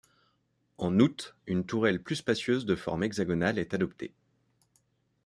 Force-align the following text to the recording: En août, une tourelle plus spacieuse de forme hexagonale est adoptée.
En 0.79 0.97
août, 0.99 1.35
une 1.45 1.63
tourelle 1.63 2.01
plus 2.01 2.15
spacieuse 2.15 2.65
de 2.65 2.73
forme 2.75 3.03
hexagonale 3.03 3.59
est 3.59 3.75
adoptée. 3.75 4.11